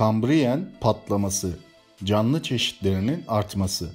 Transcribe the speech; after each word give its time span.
Kambriyen 0.00 0.68
patlaması, 0.80 1.58
canlı 2.04 2.42
çeşitlerinin 2.42 3.24
artması. 3.28 3.90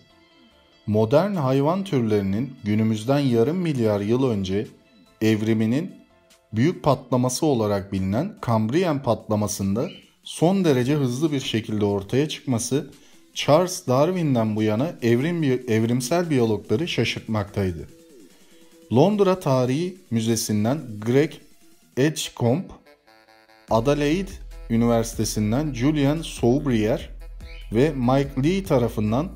Modern 0.87 1.33
hayvan 1.35 1.83
türlerinin 1.83 2.53
günümüzden 2.63 3.19
yarım 3.19 3.57
milyar 3.57 3.99
yıl 3.99 4.29
önce 4.29 4.67
evriminin 5.21 5.91
büyük 6.53 6.83
patlaması 6.83 7.45
olarak 7.45 7.93
bilinen 7.93 8.35
Kambriyen 8.41 9.03
patlamasında 9.03 9.89
son 10.23 10.65
derece 10.65 10.93
hızlı 10.95 11.31
bir 11.31 11.39
şekilde 11.39 11.85
ortaya 11.85 12.29
çıkması 12.29 12.91
Charles 13.33 13.87
Darwin'den 13.87 14.55
bu 14.55 14.63
yana 14.63 14.95
evrim, 15.01 15.43
evrimsel 15.43 16.29
biyologları 16.29 16.87
şaşırtmaktaydı. 16.87 17.87
Londra 18.93 19.39
Tarihi 19.39 19.97
Müzesi'nden 20.11 20.81
Greg 21.05 21.31
Edgecombe, 21.97 22.73
Adelaide 23.69 24.44
Üniversitesi'nden 24.69 25.73
Julian 25.73 26.21
Saubrier 26.21 27.09
ve 27.71 27.91
Mike 27.95 28.43
Lee 28.43 28.63
tarafından 28.63 29.29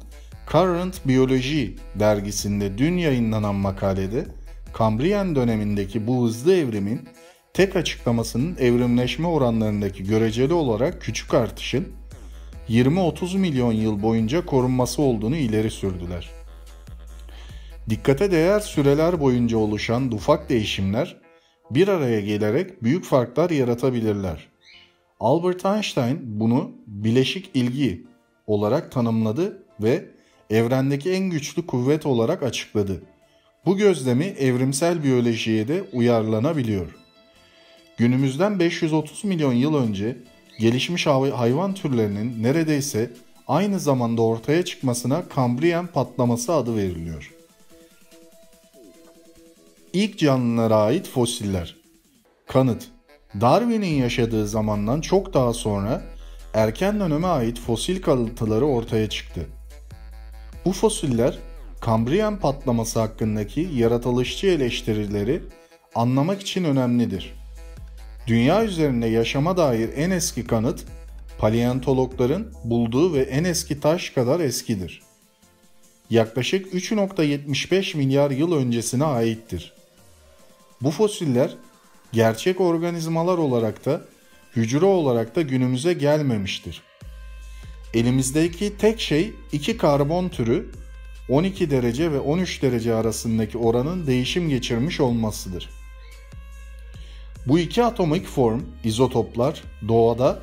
Current 0.52 1.08
Biology 1.08 1.66
dergisinde 1.96 2.78
dün 2.78 2.98
yayınlanan 2.98 3.56
makalede 3.56 4.26
Kambriyen 4.74 5.36
dönemindeki 5.36 6.08
bu 6.08 6.26
hızlı 6.26 6.56
evrimin 6.56 7.10
tek 7.54 7.76
açıklamasının 7.76 8.58
evrimleşme 8.60 9.28
oranlarındaki 9.28 10.04
göreceli 10.04 10.54
olarak 10.54 11.02
küçük 11.02 11.34
artışın 11.34 11.88
20-30 12.70 13.38
milyon 13.38 13.72
yıl 13.72 14.02
boyunca 14.02 14.46
korunması 14.46 15.02
olduğunu 15.02 15.36
ileri 15.36 15.72
sürdüler. 15.72 16.30
Dikkate 17.90 18.32
değer 18.32 18.60
süreler 18.60 19.20
boyunca 19.20 19.58
oluşan 19.58 20.12
ufak 20.12 20.50
değişimler 20.50 21.22
bir 21.72 21.88
araya 21.88 22.22
gelerek 22.22 22.84
büyük 22.84 23.06
farklar 23.06 23.50
yaratabilirler. 23.50 24.49
Albert 25.20 25.66
Einstein 25.66 26.20
bunu 26.24 26.72
bileşik 26.88 27.52
ilgi 27.54 28.08
olarak 28.48 28.92
tanımladı 28.92 29.64
ve 29.80 30.06
evrendeki 30.50 31.12
en 31.12 31.30
güçlü 31.30 31.68
kuvvet 31.68 32.06
olarak 32.06 32.44
açıkladı. 32.44 33.04
Bu 33.66 33.78
gözlemi 33.78 34.24
evrimsel 34.26 35.04
biyolojiye 35.04 35.68
de 35.68 35.84
uyarlanabiliyor. 35.94 36.96
Günümüzden 37.98 38.60
530 38.60 39.24
milyon 39.24 39.54
yıl 39.54 39.76
önce 39.76 40.18
gelişmiş 40.60 41.08
hayvan 41.08 41.74
türlerinin 41.74 42.44
neredeyse 42.44 43.12
aynı 43.48 43.80
zamanda 43.80 44.22
ortaya 44.22 44.66
çıkmasına 44.66 45.30
Kambriyen 45.30 45.88
patlaması 45.88 46.54
adı 46.54 46.76
veriliyor. 46.76 47.34
İlk 49.94 50.20
canlılara 50.20 50.76
ait 50.76 51.08
fosiller. 51.08 51.76
Kanıt. 52.48 52.99
Darwin'in 53.42 54.02
yaşadığı 54.02 54.48
zamandan 54.48 55.02
çok 55.02 55.34
daha 55.34 55.54
sonra 55.54 56.02
erken 56.54 57.00
döneme 57.00 57.28
ait 57.28 57.60
fosil 57.60 58.02
kalıntıları 58.02 58.66
ortaya 58.66 59.10
çıktı. 59.10 59.46
Bu 60.66 60.72
fosiller 60.74 61.38
Kambriyen 61.82 62.38
patlaması 62.40 63.00
hakkındaki 63.00 63.70
yaratılışçı 63.74 64.48
eleştirileri 64.48 65.42
anlamak 65.96 66.42
için 66.42 66.64
önemlidir. 66.64 67.34
Dünya 68.28 68.64
üzerinde 68.64 69.08
yaşama 69.08 69.58
dair 69.58 69.90
en 69.96 70.10
eski 70.10 70.48
kanıt 70.48 70.86
paleontologların 71.38 72.48
bulduğu 72.64 73.14
ve 73.14 73.22
en 73.22 73.44
eski 73.44 73.80
taş 73.80 74.10
kadar 74.10 74.40
eskidir. 74.40 75.02
Yaklaşık 76.10 76.74
3.75 76.74 77.98
milyar 77.98 78.32
yıl 78.32 78.54
öncesine 78.54 79.04
aittir. 79.04 79.74
Bu 80.82 80.92
fosiller 80.92 81.56
gerçek 82.12 82.62
organizmalar 82.62 83.38
olarak 83.38 83.86
da 83.86 84.02
hücre 84.56 84.86
olarak 84.86 85.36
da 85.36 85.42
günümüze 85.42 85.94
gelmemiştir. 85.94 86.82
Elimizdeki 87.94 88.78
tek 88.78 89.00
şey 89.00 89.34
iki 89.52 89.78
karbon 89.78 90.30
türü 90.30 90.72
12 91.30 91.72
derece 91.72 92.12
ve 92.12 92.20
13 92.20 92.62
derece 92.62 92.94
arasındaki 92.96 93.58
oranın 93.58 94.08
değişim 94.08 94.50
geçirmiş 94.50 95.00
olmasıdır. 95.00 95.70
Bu 97.46 97.60
iki 97.60 97.84
atomik 97.84 98.28
form, 98.28 98.62
izotoplar 98.84 99.64
doğada 99.88 100.40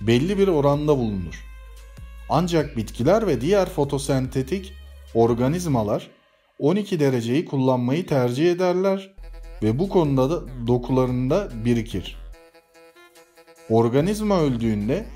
belli 0.00 0.38
bir 0.38 0.48
oranda 0.48 0.98
bulunur. 0.98 1.44
Ancak 2.28 2.76
bitkiler 2.76 3.26
ve 3.26 3.40
diğer 3.40 3.68
fotosentetik 3.68 4.72
organizmalar 5.14 6.10
12 6.58 7.00
dereceyi 7.00 7.44
kullanmayı 7.44 8.06
tercih 8.06 8.52
ederler 8.52 9.11
ve 9.62 9.78
bu 9.78 9.88
konuda 9.88 10.30
da 10.30 10.42
dokularında 10.66 11.48
birikir. 11.64 12.16
Organizma 13.70 14.40
öldüğünde 14.40 15.06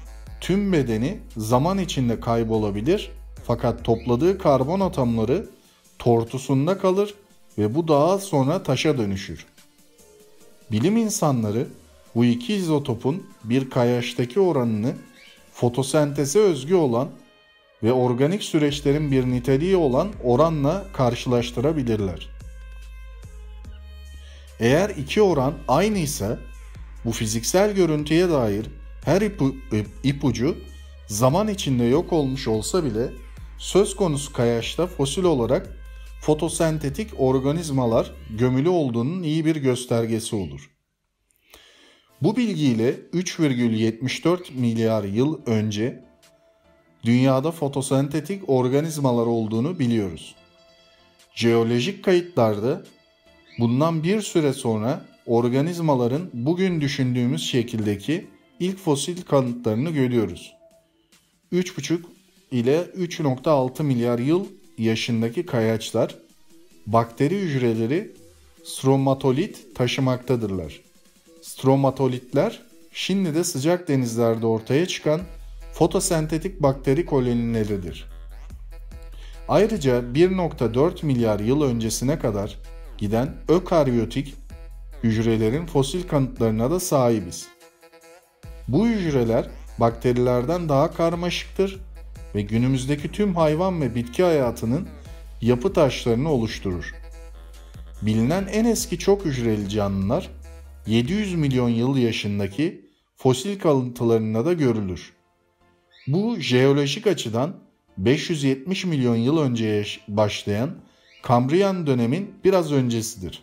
tüm 0.41 0.73
bedeni 0.73 1.19
zaman 1.37 1.79
içinde 1.79 2.21
kaybolabilir 2.21 3.11
fakat 3.45 3.85
topladığı 3.85 4.39
karbon 4.39 4.81
atomları 4.81 5.47
tortusunda 5.99 6.79
kalır 6.79 7.15
ve 7.59 7.75
bu 7.75 7.89
daha 7.89 8.19
sonra 8.19 8.63
taşa 8.63 8.99
dönüşür. 8.99 9.47
Bilim 10.73 10.97
insanları 10.97 11.67
bu 12.15 12.25
iki 12.25 12.55
izotopun 12.55 13.27
bir 13.45 13.71
kayaçtaki 13.71 14.41
oranını 14.41 14.95
fotosenteze 15.53 16.39
özgü 16.39 16.75
olan 16.75 17.09
ve 17.83 17.93
organik 17.93 18.43
süreçlerin 18.43 19.11
bir 19.11 19.27
niteliği 19.27 19.77
olan 19.77 20.09
oranla 20.25 20.85
karşılaştırabilirler. 20.93 22.36
Eğer 24.61 24.91
iki 24.91 25.23
oran 25.23 25.55
aynı 25.69 25.99
ise 25.99 26.39
bu 27.05 27.13
fiziksel 27.13 27.75
görüntüye 27.75 28.29
dair 28.29 28.67
her 29.05 29.21
ipu, 29.21 29.57
ipucu 30.05 30.59
zaman 31.07 31.49
içinde 31.49 31.85
yok 31.85 32.13
olmuş 32.13 32.49
olsa 32.49 32.85
bile 32.85 33.11
söz 33.59 33.97
konusu 33.97 34.33
kayaçta 34.33 34.87
fosil 34.87 35.25
olarak 35.25 35.77
fotosentetik 36.21 37.11
organizmalar 37.21 38.13
gömülü 38.31 38.69
olduğunun 38.69 39.23
iyi 39.23 39.45
bir 39.45 39.57
göstergesi 39.57 40.37
olur. 40.37 40.71
Bu 42.23 42.37
bilgiyle 42.37 42.95
3,74 43.13 44.55
milyar 44.55 45.05
yıl 45.05 45.41
önce 45.47 46.05
dünyada 47.05 47.51
fotosentetik 47.51 48.49
organizmalar 48.49 49.27
olduğunu 49.27 49.79
biliyoruz. 49.79 50.35
Jeolojik 51.35 52.05
kayıtlarda 52.05 52.83
bundan 53.59 54.03
bir 54.03 54.23
süre 54.23 54.53
sonra 54.53 55.05
organizmaların 55.27 56.31
bugün 56.33 56.81
düşündüğümüz 56.81 57.43
şekildeki 57.43 58.27
ilk 58.61 58.79
fosil 58.79 59.23
kanıtlarını 59.23 59.91
görüyoruz. 59.91 60.55
3,5 61.53 62.01
ile 62.51 62.83
3.6 62.83 63.83
milyar 63.83 64.19
yıl 64.19 64.47
yaşındaki 64.79 65.47
kayaçlar 65.47 66.15
bakteri 66.87 67.39
hücreleri 67.39 68.13
stromatolit 68.65 69.75
taşımaktadırlar. 69.75 70.81
Stromatolitler 71.43 72.63
şimdi 72.93 73.35
de 73.35 73.45
sıcak 73.45 73.89
denizlerde 73.89 74.47
ortaya 74.47 74.87
çıkan 74.87 75.21
fotosentetik 75.73 76.63
bakteri 76.63 77.07
kolonileridir. 77.07 78.07
Ayrıca 79.49 80.01
1.4 80.01 81.07
milyar 81.07 81.41
yıl 81.41 81.63
öncesine 81.63 82.19
kadar 82.19 82.59
giden 82.99 83.35
ökaryotik 83.49 84.35
hücrelerin 85.03 85.67
fosil 85.67 86.09
kanıtlarına 86.09 86.71
da 86.71 86.81
sahibiz. 86.81 87.49
Bu 88.69 88.87
hücreler 88.87 89.49
bakterilerden 89.79 90.69
daha 90.69 90.93
karmaşıktır 90.93 91.81
ve 92.35 92.43
günümüzdeki 92.43 93.13
tüm 93.13 93.35
hayvan 93.35 93.81
ve 93.81 93.95
bitki 93.95 94.23
hayatının 94.23 94.89
yapı 95.41 95.73
taşlarını 95.73 96.31
oluşturur. 96.31 96.95
Bilinen 98.03 98.47
en 98.47 98.65
eski 98.65 98.99
çok 98.99 99.25
hücreli 99.25 99.69
canlılar 99.69 100.31
700 100.87 101.35
milyon 101.35 101.69
yıl 101.69 101.97
yaşındaki 101.97 102.91
fosil 103.17 103.59
kalıntılarında 103.59 104.47
da 104.47 104.53
görülür. 104.53 105.13
Bu 106.07 106.37
jeolojik 106.41 107.07
açıdan 107.07 107.57
570 107.99 108.85
milyon 108.85 109.17
yıl 109.17 109.39
önce 109.39 109.85
başlayan 110.09 110.71
Kambriyan 111.27 111.87
dönemin 111.87 112.35
biraz 112.45 112.73
öncesidir. 112.73 113.43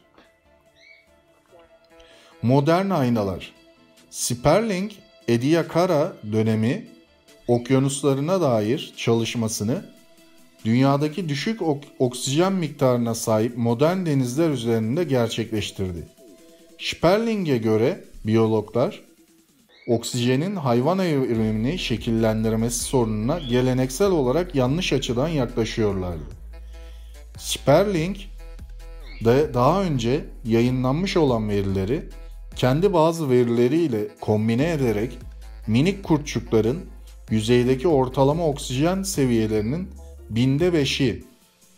Modern 2.41 2.89
aynalar 2.89 3.53
Sperling 4.09 4.91
Ediacara 5.27 6.13
dönemi 6.31 6.88
okyanuslarına 7.47 8.41
dair 8.41 8.94
çalışmasını 8.97 9.85
dünyadaki 10.65 11.30
düşük 11.30 11.62
ok- 11.62 11.83
oksijen 12.00 12.53
miktarına 12.53 13.15
sahip 13.15 13.57
modern 13.57 14.06
denizler 14.06 14.50
üzerinde 14.50 15.03
gerçekleştirdi. 15.03 16.07
Sperling'e 16.80 17.57
göre 17.57 18.03
biyologlar 18.25 19.01
oksijenin 19.88 20.56
hayvan 20.56 21.00
evrimini 21.00 21.80
şekillendirmesi 21.80 22.80
sorununa 22.83 23.39
geleneksel 23.39 24.12
olarak 24.12 24.56
yanlış 24.56 24.94
açıdan 24.94 25.27
yaklaşıyorlardı. 25.27 26.43
Sperling 27.38 28.18
daha 29.53 29.83
önce 29.83 30.25
yayınlanmış 30.45 31.18
olan 31.18 31.50
verileri 31.50 32.03
kendi 32.56 32.94
bazı 32.94 33.30
verileriyle 33.30 34.07
kombine 34.21 34.71
ederek 34.71 35.18
minik 35.68 36.03
kurtçukların 36.03 36.85
yüzeydeki 37.30 37.88
ortalama 37.88 38.47
oksijen 38.47 39.03
seviyelerinin 39.03 39.89
binde 40.30 40.74
beşi 40.74 41.24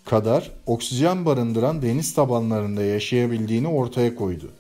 kadar 0.06 0.52
oksijen 0.66 1.25
barındıran 1.25 1.81
deniz 1.81 2.13
tabanlarında 2.13 2.84
yaşayabildiğini 2.84 3.68
ortaya 3.68 4.16
koydu. 4.16 4.52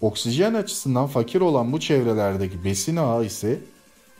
Oksijen 0.00 0.54
açısından 0.54 1.06
fakir 1.06 1.40
olan 1.40 1.72
bu 1.72 1.80
çevrelerdeki 1.80 2.64
besin 2.64 2.96
ağı 2.96 3.24
ise 3.24 3.58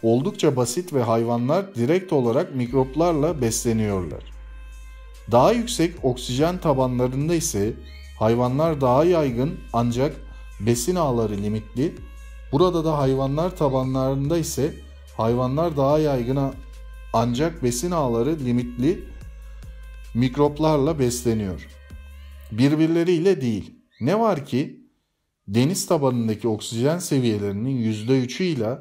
oldukça 0.02 0.56
basit 0.56 0.92
ve 0.92 1.02
hayvanlar 1.02 1.74
direkt 1.74 2.12
olarak 2.12 2.54
mikroplarla 2.54 3.40
besleniyorlar. 3.40 4.33
Daha 5.32 5.52
yüksek 5.52 6.04
oksijen 6.04 6.58
tabanlarında 6.58 7.34
ise 7.34 7.72
hayvanlar 8.18 8.80
daha 8.80 9.04
yaygın 9.04 9.60
ancak 9.72 10.16
besin 10.60 10.94
ağları 10.94 11.36
limitli. 11.36 11.94
Burada 12.52 12.84
da 12.84 12.98
hayvanlar 12.98 13.56
tabanlarında 13.56 14.38
ise 14.38 14.74
hayvanlar 15.16 15.76
daha 15.76 15.98
yaygın 15.98 16.54
ancak 17.12 17.62
besin 17.62 17.90
ağları 17.90 18.38
limitli 18.38 19.04
mikroplarla 20.14 20.98
besleniyor. 20.98 21.68
Birbirleriyle 22.52 23.40
değil. 23.40 23.74
Ne 24.00 24.20
var 24.20 24.46
ki 24.46 24.80
deniz 25.48 25.86
tabanındaki 25.86 26.48
oksijen 26.48 26.98
seviyelerinin 26.98 27.92
%3'ü 27.92 28.44
ile 28.44 28.78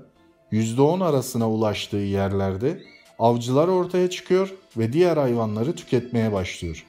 %10 0.51 1.03
arasına 1.03 1.49
ulaştığı 1.49 1.97
yerlerde 1.97 2.83
avcılar 3.19 3.67
ortaya 3.67 4.09
çıkıyor 4.09 4.53
ve 4.77 4.93
diğer 4.93 5.17
hayvanları 5.17 5.75
tüketmeye 5.75 6.31
başlıyor. 6.31 6.85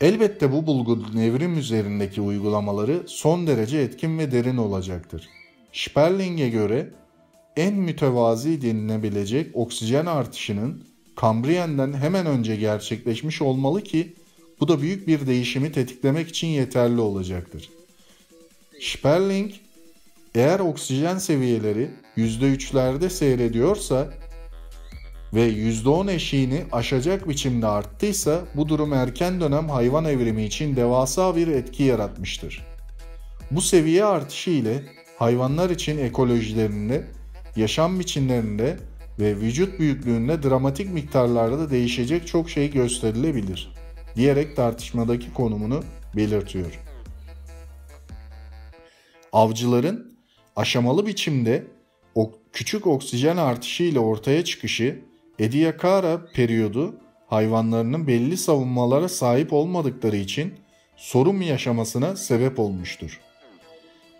Elbette 0.00 0.52
bu 0.52 0.66
bulgunun 0.66 1.16
evrim 1.16 1.58
üzerindeki 1.58 2.20
uygulamaları 2.20 3.02
son 3.06 3.46
derece 3.46 3.78
etkin 3.78 4.18
ve 4.18 4.32
derin 4.32 4.56
olacaktır. 4.56 5.28
Sperling'e 5.72 6.48
göre 6.48 6.90
en 7.56 7.74
mütevazi 7.74 8.62
denilebilecek 8.62 9.56
oksijen 9.56 10.06
artışının 10.06 10.84
Kambriyen'den 11.16 11.92
hemen 11.92 12.26
önce 12.26 12.56
gerçekleşmiş 12.56 13.42
olmalı 13.42 13.82
ki 13.82 14.14
bu 14.60 14.68
da 14.68 14.82
büyük 14.82 15.06
bir 15.06 15.26
değişimi 15.26 15.72
tetiklemek 15.72 16.28
için 16.28 16.46
yeterli 16.46 17.00
olacaktır. 17.00 17.70
Sperling 18.80 19.52
eğer 20.34 20.60
oksijen 20.60 21.18
seviyeleri 21.18 21.90
%3'lerde 22.16 23.10
seyrediyorsa 23.10 24.14
ve 25.34 25.48
%10 25.48 26.12
eşiğini 26.12 26.62
aşacak 26.72 27.28
biçimde 27.28 27.66
arttıysa 27.66 28.40
bu 28.54 28.68
durum 28.68 28.92
erken 28.92 29.40
dönem 29.40 29.68
hayvan 29.68 30.04
evrimi 30.04 30.44
için 30.44 30.76
devasa 30.76 31.36
bir 31.36 31.48
etki 31.48 31.82
yaratmıştır. 31.82 32.66
Bu 33.50 33.60
seviye 33.60 34.04
artışı 34.04 34.50
ile 34.50 34.82
hayvanlar 35.18 35.70
için 35.70 35.98
ekolojilerinde, 35.98 37.04
yaşam 37.56 38.00
biçimlerinde 38.00 38.76
ve 39.20 39.36
vücut 39.36 39.78
büyüklüğünde 39.78 40.42
dramatik 40.42 40.92
miktarlarda 40.92 41.70
değişecek 41.70 42.26
çok 42.26 42.50
şey 42.50 42.70
gösterilebilir 42.70 43.72
diyerek 44.16 44.56
tartışmadaki 44.56 45.32
konumunu 45.32 45.82
belirtiyor. 46.16 46.78
Avcıların 49.32 50.16
aşamalı 50.56 51.06
biçimde 51.06 51.66
o 52.14 52.32
küçük 52.52 52.86
oksijen 52.86 53.36
artışı 53.36 53.82
ile 53.82 53.98
ortaya 53.98 54.44
çıkışı 54.44 55.09
Ediacara 55.40 56.26
periyodu 56.34 56.94
hayvanlarının 57.26 58.06
belli 58.06 58.36
savunmalara 58.36 59.08
sahip 59.08 59.52
olmadıkları 59.52 60.16
için 60.16 60.54
sorun 60.96 61.40
yaşamasına 61.40 62.16
sebep 62.16 62.58
olmuştur. 62.58 63.20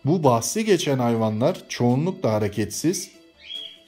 Bu 0.04 0.24
bahsi 0.24 0.64
geçen 0.64 0.98
hayvanlar 0.98 1.58
çoğunlukla 1.68 2.32
hareketsiz, 2.32 3.10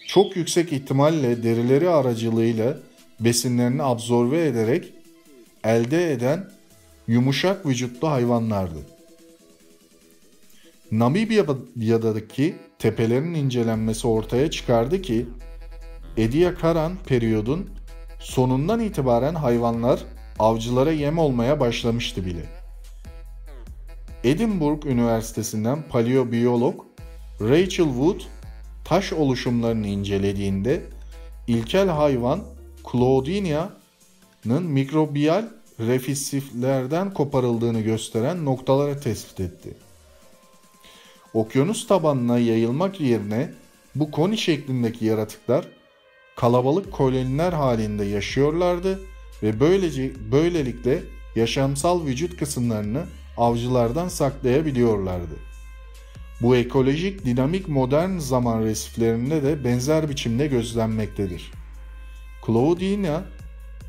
çok 0.06 0.36
yüksek 0.36 0.72
ihtimalle 0.72 1.42
derileri 1.42 1.88
aracılığıyla 1.88 2.76
besinlerini 3.20 3.82
absorbe 3.82 4.46
ederek 4.46 4.92
elde 5.64 6.12
eden 6.12 6.50
yumuşak 7.06 7.66
vücutlu 7.66 8.10
hayvanlardı. 8.10 8.78
Namibya'daki 10.90 12.56
tepelerin 12.78 13.34
incelenmesi 13.34 14.06
ortaya 14.06 14.50
çıkardı 14.50 15.02
ki 15.02 15.26
Ediacaran 16.16 16.92
periyodun 17.06 17.70
sonundan 18.18 18.80
itibaren 18.80 19.34
hayvanlar 19.34 20.00
avcılara 20.38 20.92
yem 20.92 21.18
olmaya 21.18 21.60
başlamıştı 21.60 22.26
bile. 22.26 22.44
Edinburgh 24.24 24.86
Üniversitesi'nden 24.86 25.82
paleobiyolog 25.88 26.84
Rachel 27.40 27.86
Wood 27.86 28.20
taş 28.84 29.12
oluşumlarını 29.12 29.86
incelediğinde 29.86 30.82
ilkel 31.46 31.88
hayvan 31.88 32.40
Claudinia'nın 32.92 34.62
mikrobiyal 34.62 35.44
refisiflerden 35.80 37.14
koparıldığını 37.14 37.80
gösteren 37.80 38.44
noktalara 38.44 39.00
tespit 39.00 39.40
etti. 39.40 39.74
Okyanus 41.34 41.86
tabanına 41.86 42.38
yayılmak 42.38 43.00
yerine 43.00 43.52
bu 43.94 44.10
koni 44.10 44.38
şeklindeki 44.38 45.04
yaratıklar 45.04 45.68
kalabalık 46.36 46.92
koloniler 46.92 47.52
halinde 47.52 48.04
yaşıyorlardı 48.04 49.00
ve 49.42 49.60
böylece 49.60 50.12
böylelikle 50.32 51.02
yaşamsal 51.36 52.06
vücut 52.06 52.36
kısımlarını 52.36 53.04
avcılardan 53.36 54.08
saklayabiliyorlardı. 54.08 55.34
Bu 56.40 56.56
ekolojik 56.56 57.24
dinamik 57.24 57.68
modern 57.68 58.18
zaman 58.18 58.62
resiflerinde 58.62 59.42
de 59.42 59.64
benzer 59.64 60.08
biçimde 60.08 60.46
gözlenmektedir. 60.46 61.52
Claudina 62.46 63.24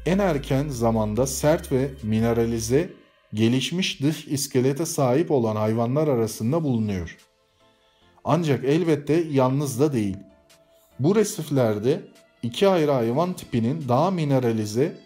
en 0.05 0.19
erken 0.19 0.67
zamanda 0.67 1.27
sert 1.27 1.71
ve 1.71 1.91
mineralize 2.03 2.89
gelişmiş 3.33 4.01
dış 4.01 4.27
iskelete 4.27 4.85
sahip 4.85 5.31
olan 5.31 5.55
hayvanlar 5.55 6.07
arasında 6.07 6.63
bulunuyor. 6.63 7.17
Ancak 8.23 8.63
elbette 8.63 9.23
yalnız 9.31 9.79
da 9.79 9.93
değil. 9.93 10.17
Bu 10.99 11.15
resiflerde 11.15 12.01
iki 12.43 12.67
ayrı 12.67 12.91
hayvan 12.91 13.33
tipinin 13.33 13.85
daha 13.87 14.11
mineralize 14.11 14.97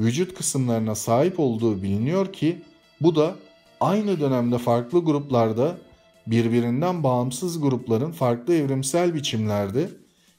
vücut 0.00 0.34
kısımlarına 0.34 0.94
sahip 0.94 1.40
olduğu 1.40 1.82
biliniyor 1.82 2.32
ki 2.32 2.62
bu 3.00 3.16
da 3.16 3.36
aynı 3.80 4.20
dönemde 4.20 4.58
farklı 4.58 5.04
gruplarda 5.04 5.78
birbirinden 6.26 7.02
bağımsız 7.02 7.60
grupların 7.60 8.12
farklı 8.12 8.54
evrimsel 8.54 9.14
biçimlerde 9.14 9.90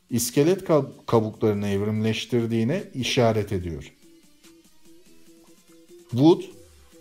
iskelet 0.10 0.64
kabuklarını 1.06 1.68
evrimleştirdiğine 1.68 2.84
işaret 2.94 3.52
ediyor. 3.52 3.94
Wood 6.12 6.42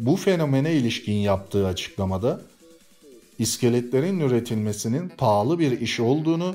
bu 0.00 0.16
fenomene 0.16 0.72
ilişkin 0.72 1.12
yaptığı 1.12 1.66
açıklamada 1.66 2.40
iskeletlerin 3.38 4.20
üretilmesinin 4.20 5.08
pahalı 5.08 5.58
bir 5.58 5.80
iş 5.80 6.00
olduğunu 6.00 6.54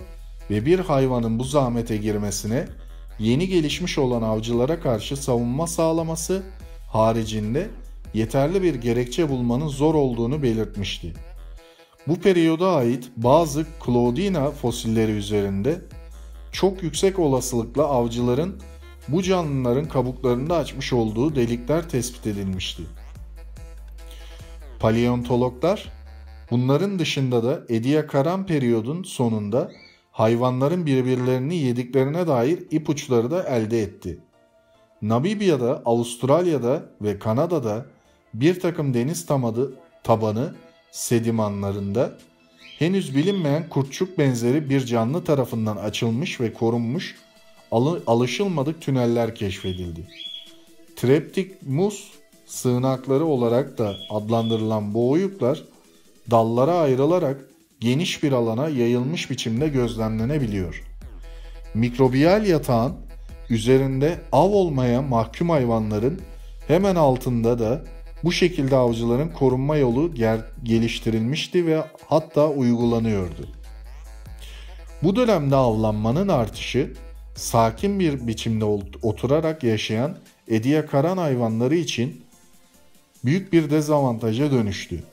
ve 0.50 0.65
bir 0.65 0.79
hayvanın 0.79 1.39
bu 1.39 1.43
zahmete 1.43 1.98
girmesine 1.98 2.67
yeni 3.19 3.48
gelişmiş 3.48 3.98
olan 3.98 4.22
avcılara 4.22 4.79
karşı 4.79 5.17
savunma 5.17 5.67
sağlaması 5.67 6.43
haricinde 6.88 7.69
yeterli 8.13 8.63
bir 8.63 8.75
gerekçe 8.75 9.29
bulmanın 9.29 9.67
zor 9.67 9.95
olduğunu 9.95 10.43
belirtmişti. 10.43 11.13
Bu 12.07 12.19
periyoda 12.19 12.72
ait 12.75 13.12
bazı 13.17 13.65
Claudina 13.86 14.51
fosilleri 14.51 15.12
üzerinde 15.12 15.81
çok 16.51 16.84
yüksek 16.84 17.19
olasılıkla 17.19 17.84
avcıların 17.84 18.62
bu 19.07 19.24
canlıların 19.24 19.88
kabuklarında 19.89 20.57
açmış 20.57 20.93
olduğu 20.93 21.36
delikler 21.36 21.89
tespit 21.89 22.27
edilmişti. 22.27 22.84
Paleontologlar 24.79 25.91
bunların 26.51 27.00
dışında 27.00 27.43
da 27.43 27.62
Ediacaran 27.69 28.45
periyodun 28.45 29.03
sonunda 29.03 29.72
hayvanların 30.15 30.86
birbirlerini 30.86 31.55
yediklerine 31.55 32.27
dair 32.27 32.60
ipuçları 32.72 33.31
da 33.31 33.43
elde 33.43 33.81
etti. 33.81 34.19
Namibya'da, 35.01 35.81
Avustralya'da 35.86 36.84
ve 37.01 37.19
Kanada'da 37.19 37.86
bir 38.34 38.60
takım 38.60 38.93
deniz 38.93 39.25
tamadı, 39.25 39.74
tabanı 40.03 40.55
sedimanlarında 40.91 42.17
henüz 42.79 43.15
bilinmeyen 43.15 43.69
kurtçuk 43.69 44.17
benzeri 44.17 44.69
bir 44.69 44.86
canlı 44.86 45.24
tarafından 45.24 45.77
açılmış 45.77 46.41
ve 46.41 46.53
korunmuş 46.53 47.15
alışılmadık 48.07 48.81
tüneller 48.81 49.36
keşfedildi. 49.36 50.07
Treptik 50.95 51.67
mus 51.67 52.03
sığınakları 52.45 53.25
olarak 53.25 53.77
da 53.77 53.95
adlandırılan 54.10 54.93
bu 54.93 55.12
oyuklar 55.12 55.63
dallara 56.31 56.74
ayrılarak 56.74 57.54
geniş 57.86 58.24
bir 58.24 58.32
alana 58.32 58.70
yayılmış 58.70 59.30
biçimde 59.30 59.68
gözlemlenebiliyor. 59.68 60.84
Mikrobiyal 61.74 62.46
yatağın 62.46 62.94
üzerinde 63.50 64.20
av 64.32 64.51
olmaya 64.51 65.01
mahkum 65.01 65.50
hayvanların 65.50 66.22
hemen 66.68 66.96
altında 66.96 67.60
da 67.60 67.84
bu 68.24 68.32
şekilde 68.32 68.75
avcıların 68.75 69.30
korunma 69.30 69.77
yolu 69.77 70.13
geliştirilmişti 70.63 71.65
ve 71.65 71.84
hatta 72.08 72.50
uygulanıyordu. 72.50 73.48
Bu 75.04 75.15
dönemde 75.15 75.56
avlanmanın 75.56 76.27
artışı 76.27 76.94
sakin 77.36 78.00
bir 78.00 78.27
biçimde 78.27 78.65
oturarak 79.01 79.63
yaşayan 79.63 80.18
Ediacaran 80.48 81.18
hayvanları 81.18 81.75
için 81.75 82.22
büyük 83.25 83.54
bir 83.54 83.70
dezavantaja 83.70 84.51
dönüştü. 84.51 85.04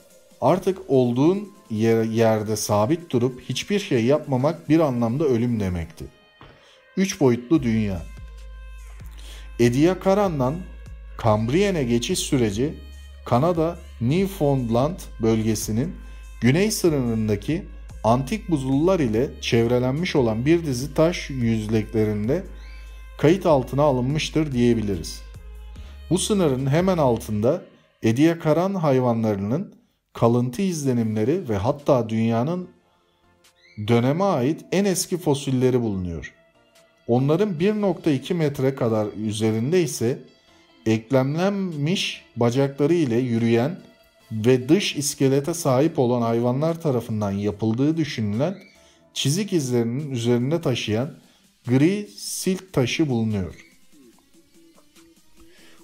Artık 0.41 0.77
olduğun 0.87 1.52
yer, 1.69 2.03
yerde 2.03 2.55
sabit 2.55 3.09
durup 3.09 3.41
hiçbir 3.41 3.79
şey 3.79 4.05
yapmamak 4.05 4.69
bir 4.69 4.79
anlamda 4.79 5.25
ölüm 5.25 5.59
demekti. 5.59 6.05
Üç 6.97 7.19
boyutlu 7.19 7.63
dünya. 7.63 8.01
Ediacaran'dan 9.59 10.55
Kambriyen'e 11.17 11.83
geçiş 11.83 12.19
süreci 12.19 12.73
Kanada 13.25 13.79
Newfoundland 14.01 14.99
bölgesinin 15.21 15.95
güney 16.41 16.71
sınırındaki 16.71 17.65
antik 18.03 18.49
buzullar 18.49 18.99
ile 18.99 19.29
çevrelenmiş 19.41 20.15
olan 20.15 20.45
bir 20.45 20.65
dizi 20.65 20.93
taş 20.93 21.29
yüzleklerinde 21.29 22.43
kayıt 23.17 23.45
altına 23.45 23.83
alınmıştır 23.83 24.51
diyebiliriz. 24.51 25.21
Bu 26.09 26.17
sınırın 26.17 26.67
hemen 26.67 26.97
altında 26.97 27.61
Ediacaran 28.03 28.75
hayvanlarının 28.75 29.73
kalıntı 30.13 30.61
izlenimleri 30.61 31.49
ve 31.49 31.57
hatta 31.57 32.09
dünyanın 32.09 32.67
döneme 33.87 34.23
ait 34.23 34.65
en 34.71 34.85
eski 34.85 35.17
fosilleri 35.17 35.81
bulunuyor. 35.81 36.33
Onların 37.07 37.53
1.2 37.53 38.33
metre 38.33 38.75
kadar 38.75 39.07
üzerinde 39.17 39.83
ise 39.83 40.19
eklemlenmiş 40.85 42.25
bacakları 42.35 42.93
ile 42.93 43.17
yürüyen 43.17 43.79
ve 44.31 44.69
dış 44.69 44.95
iskelete 44.95 45.53
sahip 45.53 45.99
olan 45.99 46.21
hayvanlar 46.21 46.81
tarafından 46.81 47.31
yapıldığı 47.31 47.97
düşünülen 47.97 48.57
çizik 49.13 49.53
izlerinin 49.53 50.11
üzerinde 50.11 50.61
taşıyan 50.61 51.13
gri 51.67 52.09
silt 52.17 52.73
taşı 52.73 53.09
bulunuyor. 53.09 53.55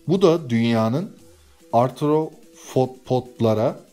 Bu 0.08 0.22
da 0.22 0.50
dünyanın 0.50 1.16
artropodlara 1.74 3.89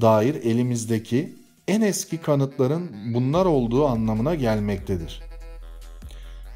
dair 0.00 0.34
elimizdeki 0.34 1.34
en 1.68 1.80
eski 1.80 2.18
kanıtların 2.18 3.14
bunlar 3.14 3.46
olduğu 3.46 3.86
anlamına 3.86 4.34
gelmektedir. 4.34 5.20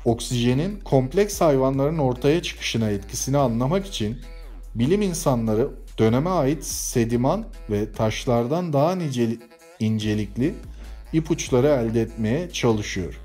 Oksijenin 0.04 0.80
kompleks 0.80 1.40
hayvanların 1.40 1.98
ortaya 1.98 2.42
çıkışına 2.42 2.90
etkisini 2.90 3.38
anlamak 3.38 3.86
için 3.86 4.18
bilim 4.74 5.02
insanları 5.02 5.70
döneme 5.98 6.30
ait 6.30 6.64
sediman 6.64 7.44
ve 7.70 7.92
taşlardan 7.92 8.72
daha 8.72 8.94
niceli, 8.94 9.38
incelikli 9.80 10.54
ipuçları 11.12 11.66
elde 11.66 12.00
etmeye 12.00 12.50
çalışıyor. 12.50 13.20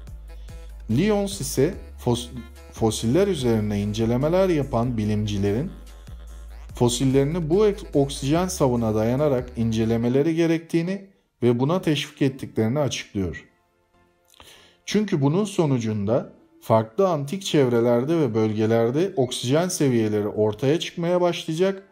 Lyons 0.92 1.42
ise 1.42 1.74
fos, 1.98 2.30
fosiller 2.74 3.28
üzerine 3.28 3.82
incelemeler 3.82 4.50
yapan 4.50 4.98
bilimcilerin 4.98 5.72
fosillerini 6.80 7.50
bu 7.50 7.68
oksijen 7.94 8.48
savına 8.48 8.96
dayanarak 8.96 9.50
incelemeleri 9.58 10.36
gerektiğini 10.36 11.06
ve 11.44 11.60
buna 11.60 11.82
teşvik 11.82 12.22
ettiklerini 12.22 12.80
açıklıyor. 12.80 13.46
Çünkü 14.86 15.22
bunun 15.22 15.46
sonucunda 15.46 16.34
farklı 16.62 17.10
antik 17.10 17.44
çevrelerde 17.46 18.20
ve 18.20 18.36
bölgelerde 18.36 19.14
oksijen 19.16 19.68
seviyeleri 19.68 20.28
ortaya 20.28 20.80
çıkmaya 20.80 21.22
başlayacak 21.22 21.84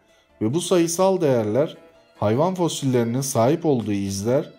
ve 0.41 0.53
bu 0.53 0.61
sayısal 0.61 1.21
değerler 1.21 1.77
hayvan 2.19 2.55
fosillerinin 2.55 3.21
sahip 3.21 3.65
olduğu 3.65 3.91
izler, 3.91 4.53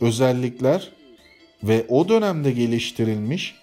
özellikler 0.00 0.92
ve 1.62 1.86
o 1.88 2.08
dönemde 2.08 2.52
geliştirilmiş 2.52 3.54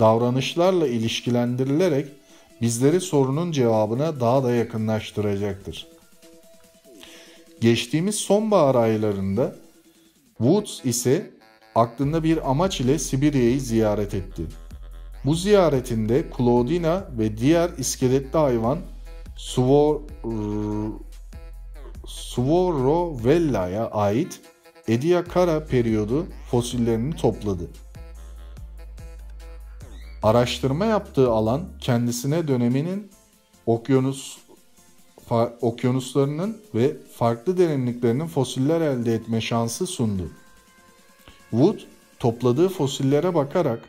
davranışlarla 0.00 0.86
ilişkilendirilerek 0.86 2.08
bizleri 2.60 3.00
sorunun 3.00 3.52
cevabına 3.52 4.20
daha 4.20 4.44
da 4.44 4.52
yakınlaştıracaktır. 4.52 5.86
Geçtiğimiz 7.60 8.14
sonbahar 8.14 8.74
aylarında 8.74 9.56
Woods 10.38 10.84
ise 10.84 11.30
aklında 11.74 12.24
bir 12.24 12.50
amaç 12.50 12.80
ile 12.80 12.98
Sibirya'yı 12.98 13.60
ziyaret 13.60 14.14
etti. 14.14 14.42
Bu 15.24 15.34
ziyaretinde 15.34 16.24
Claudina 16.38 17.04
ve 17.18 17.38
diğer 17.38 17.70
iskeletli 17.78 18.38
hayvan 18.38 18.78
Suvor, 19.36 20.00
Suvorovella'ya 22.06 23.90
ait 23.90 24.40
Ediacara 24.88 25.64
periyodu 25.64 26.26
fosillerini 26.50 27.16
topladı. 27.16 27.70
Araştırma 30.22 30.84
yaptığı 30.84 31.30
alan 31.30 31.62
kendisine 31.80 32.48
döneminin 32.48 33.10
okyanus 33.66 34.38
okyanuslarının 35.60 36.58
ve 36.74 36.96
farklı 37.14 37.58
derinliklerinin 37.58 38.26
fosiller 38.26 38.80
elde 38.80 39.14
etme 39.14 39.40
şansı 39.40 39.86
sundu. 39.86 40.30
Wood 41.50 41.78
topladığı 42.18 42.68
fosillere 42.68 43.34
bakarak 43.34 43.80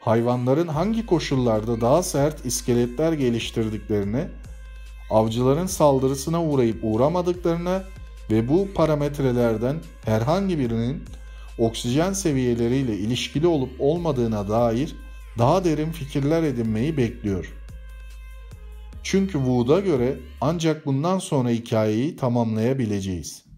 hayvanların 0.00 0.68
hangi 0.68 1.06
koşullarda 1.06 1.80
daha 1.80 2.02
sert 2.02 2.46
iskeletler 2.46 3.12
geliştirdiklerini, 3.12 4.24
avcıların 5.10 5.66
saldırısına 5.66 6.44
uğrayıp 6.44 6.78
uğramadıklarına 6.82 7.82
ve 8.30 8.48
bu 8.48 8.68
parametrelerden 8.74 9.76
herhangi 10.04 10.58
birinin 10.58 11.04
oksijen 11.58 12.12
seviyeleriyle 12.12 12.96
ilişkili 12.96 13.46
olup 13.46 13.70
olmadığına 13.78 14.48
dair 14.48 14.96
daha 15.38 15.64
derin 15.64 15.92
fikirler 15.92 16.42
edinmeyi 16.42 16.96
bekliyor. 16.96 17.52
Çünkü 19.02 19.32
Wood'a 19.32 19.80
göre 19.80 20.16
ancak 20.40 20.86
bundan 20.86 21.18
sonra 21.18 21.48
hikayeyi 21.48 22.16
tamamlayabileceğiz. 22.16 23.49